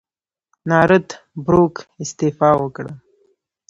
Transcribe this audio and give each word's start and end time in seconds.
نارت 0.69 1.07
بروک 1.45 1.75
استعفی 2.01 2.51
وکړه. 2.59 2.93